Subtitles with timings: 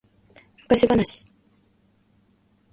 [0.67, 1.23] 昔話